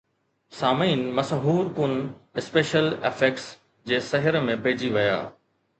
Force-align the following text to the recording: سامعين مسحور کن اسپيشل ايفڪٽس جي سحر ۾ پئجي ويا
سامعين 0.59 1.03
مسحور 1.15 1.67
کن 1.79 1.93
اسپيشل 2.43 2.89
ايفڪٽس 3.09 3.47
جي 3.91 4.03
سحر 4.11 4.43
۾ 4.51 4.59
پئجي 4.67 4.93
ويا 4.99 5.19